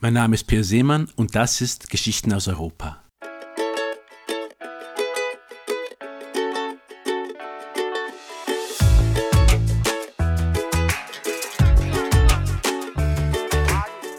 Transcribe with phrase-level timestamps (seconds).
[0.00, 3.02] Mein Name ist Peer Seemann und das ist Geschichten aus Europa.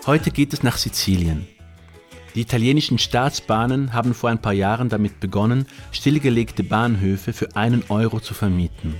[0.05, 1.47] Heute geht es nach Sizilien.
[2.35, 8.19] Die italienischen Staatsbahnen haben vor ein paar Jahren damit begonnen, stillgelegte Bahnhöfe für einen Euro
[8.19, 8.95] zu vermieten.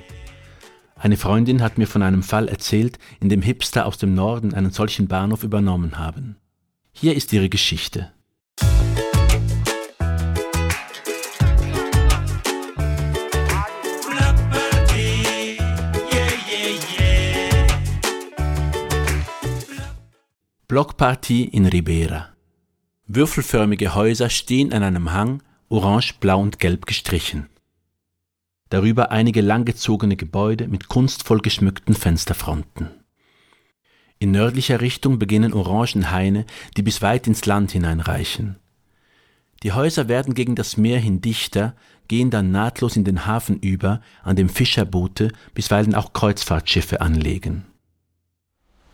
[0.96, 4.72] Eine Freundin hat mir von einem Fall erzählt, in dem Hipster aus dem Norden einen
[4.72, 6.38] solchen Bahnhof übernommen haben.
[7.02, 8.12] Hier ist ihre Geschichte.
[20.68, 22.34] Blockpartie in Ribera.
[23.08, 27.48] Würfelförmige Häuser stehen an einem Hang, orange, blau und gelb gestrichen.
[28.70, 32.99] Darüber einige langgezogene Gebäude mit kunstvoll geschmückten Fensterfronten.
[34.22, 38.58] In nördlicher Richtung beginnen Orangenhaine, die bis weit ins Land hineinreichen.
[39.64, 41.74] Die Häuser werden gegen das Meer hin dichter,
[42.10, 47.66] gehen dann nahtlos in den Hafen über, an dem Fischerboote, bisweilen auch Kreuzfahrtschiffe anlegen.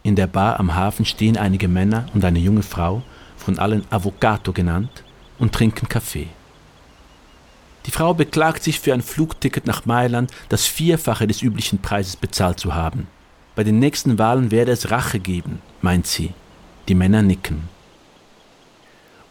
[0.03, 3.01] In der Bar am Hafen stehen einige Männer und eine junge Frau,
[3.35, 5.03] von allen Avocado genannt,
[5.39, 6.27] und trinken Kaffee.
[7.87, 12.59] Die Frau beklagt sich für ein Flugticket nach Mailand, das Vierfache des üblichen Preises bezahlt
[12.59, 13.07] zu haben.
[13.55, 16.33] Bei den nächsten Wahlen werde es Rache geben, meint sie.
[16.89, 17.69] Die Männer nicken.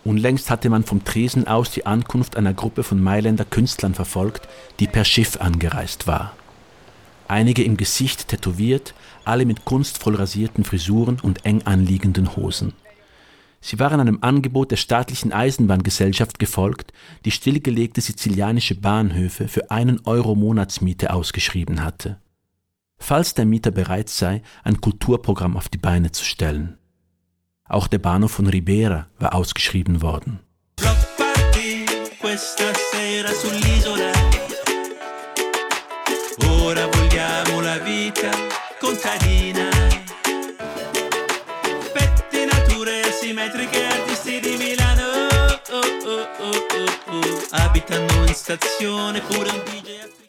[0.02, 4.48] Unlängst hatte man vom Tresen aus die Ankunft einer Gruppe von Mailänder Künstlern verfolgt,
[4.80, 6.34] die per Schiff angereist war.
[7.28, 12.74] Einige im Gesicht tätowiert, alle mit kunstvoll rasierten Frisuren und eng anliegenden Hosen.
[13.62, 16.92] Sie waren einem Angebot der staatlichen Eisenbahngesellschaft gefolgt,
[17.24, 22.18] die stillgelegte sizilianische Bahnhöfe für einen Euro Monatsmiete ausgeschrieben hatte.
[22.98, 26.78] Falls der Mieter bereit sei, ein Kulturprogramm auf die Beine zu stellen.
[27.68, 30.40] Auch der Bahnhof von Ribera war ausgeschrieben worden.
[47.52, 50.23] Abitano in stazione pure un DJ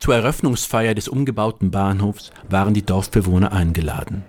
[0.00, 4.24] Zur Eröffnungsfeier des umgebauten Bahnhofs waren die Dorfbewohner eingeladen.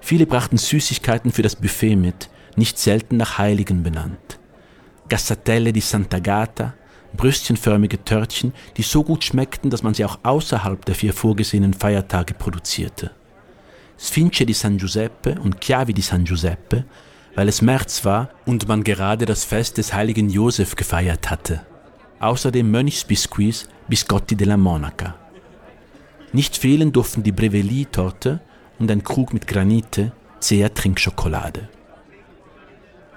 [0.00, 4.40] Viele brachten Süßigkeiten für das Buffet mit, nicht selten nach Heiligen benannt.
[5.08, 6.72] Gassatelle di Sant'Agata,
[7.16, 12.34] brüstchenförmige Törtchen, die so gut schmeckten, dass man sie auch außerhalb der vier vorgesehenen Feiertage
[12.34, 13.12] produzierte.
[13.98, 16.84] Sfince di San Giuseppe und Chiavi di San Giuseppe,
[17.34, 21.66] weil es März war und man gerade das Fest des heiligen Josef gefeiert hatte.
[22.20, 25.16] Außerdem Mönchsbiskuits, Biscotti della Monaca.
[26.32, 28.40] Nicht fehlen durften die Breveli-Torte
[28.78, 31.68] und ein Krug mit Granite, zäher Trinkschokolade.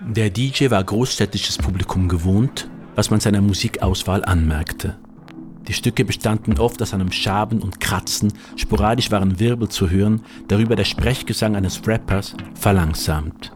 [0.02, 4.96] Der DJ war großstädtisches Publikum gewohnt was man seiner Musikauswahl anmerkte.
[5.68, 10.75] Die Stücke bestanden oft aus einem Schaben und Kratzen, sporadisch waren Wirbel zu hören, darüber
[10.75, 13.53] der Sprechgesang eines Rappers, verlangsamt.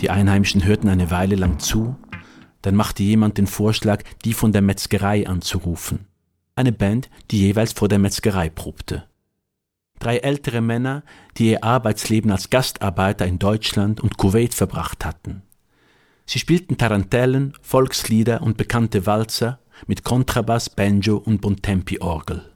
[0.00, 1.96] Die Einheimischen hörten eine Weile lang zu,
[2.68, 6.04] dann machte jemand den Vorschlag, die von der Metzgerei anzurufen.
[6.54, 9.04] Eine Band, die jeweils vor der Metzgerei probte.
[10.00, 11.02] Drei ältere Männer,
[11.38, 15.40] die ihr Arbeitsleben als Gastarbeiter in Deutschland und Kuwait verbracht hatten.
[16.26, 22.52] Sie spielten Tarantellen, Volkslieder und bekannte Walzer mit Kontrabass, Banjo und Bontempi-Orgel.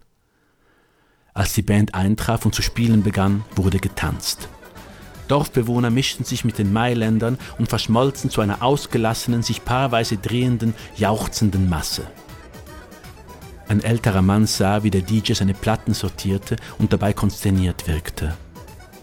[1.33, 4.51] Als die Band eintraf und zu spielen begann, wurde getanzt.
[5.29, 11.69] Dorfbewohner mischten sich mit den Mailändern und verschmolzen zu einer ausgelassenen, sich paarweise drehenden, jauchzenden
[11.69, 12.07] Masse.
[13.69, 18.37] Ein älterer Mann sah, wie der DJ seine Platten sortierte und dabei konsterniert wirkte.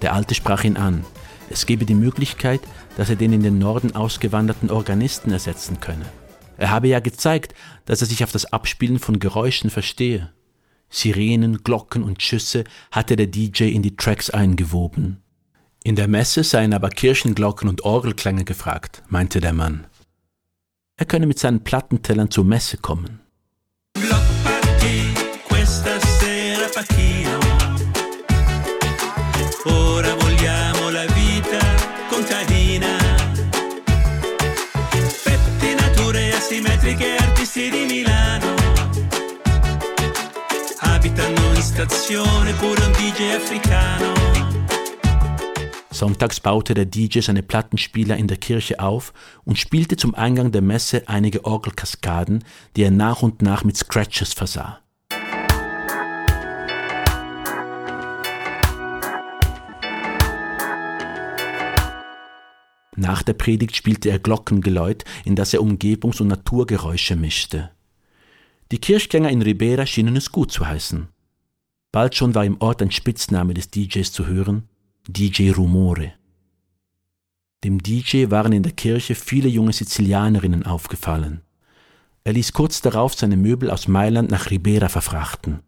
[0.02, 1.06] Der Alte sprach ihn an.
[1.50, 2.62] Es gebe die Möglichkeit,
[2.96, 6.06] dass er den in den Norden ausgewanderten Organisten ersetzen könne.
[6.58, 10.32] Er habe ja gezeigt, dass er sich auf das Abspielen von Geräuschen verstehe.
[10.90, 15.22] Sirenen, Glocken und Schüsse hatte der DJ in die Tracks eingewoben.
[15.84, 19.88] In der Messe seien aber Kirchenglocken und Orgelklänge gefragt, meinte der Mann.
[20.98, 23.22] Er könne mit seinen Plattentellern zur Messe kommen.
[37.90, 38.56] Milano.
[40.80, 44.59] Abitano in stazione pure un DJ africano.
[46.00, 49.12] Sonntags baute der DJ seine Plattenspieler in der Kirche auf
[49.44, 52.46] und spielte zum Eingang der Messe einige Orgelkaskaden,
[52.78, 54.80] die er nach und nach mit Scratches versah.
[62.96, 67.72] Nach der Predigt spielte er Glockengeläut, in das er Umgebungs- und Naturgeräusche mischte.
[68.72, 71.10] Die Kirchgänger in Ribera schienen es gut zu heißen.
[71.92, 74.69] Bald schon war im Ort ein Spitzname des DJs zu hören,
[75.12, 76.14] DJ Rumore.
[77.64, 81.42] Dem DJ waren in der Kirche viele junge Sizilianerinnen aufgefallen.
[82.24, 85.62] Er ließ kurz darauf seine Möbel aus Mailand nach Ribera verfrachten.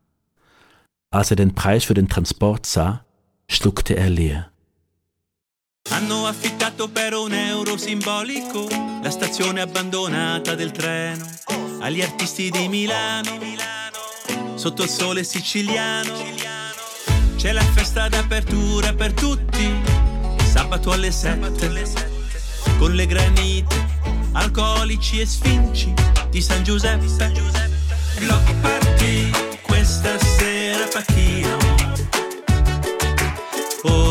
[1.09, 3.03] Als er den Preis für den Transport sah,
[3.49, 4.51] schluckte er leer.
[5.89, 8.69] Hanno affittato per un euro simbolico
[9.01, 11.25] la stazione abbandonata del treno
[11.79, 13.39] agli artisti di Milano,
[14.53, 16.50] sotto il sole siciliano.
[17.41, 19.67] C'è la festa d'apertura per tutti,
[20.43, 21.71] sabato alle sette,
[22.77, 23.75] con le granite,
[24.33, 25.91] alcolici e sfinci
[26.29, 27.07] di San Giuseppe.
[28.19, 29.31] Block party
[29.63, 31.57] questa sera Pachino.
[33.85, 34.10] Ora